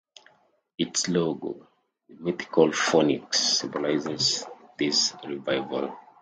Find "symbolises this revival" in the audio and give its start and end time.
3.59-5.95